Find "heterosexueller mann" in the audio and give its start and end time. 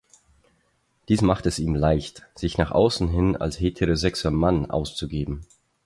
3.59-4.67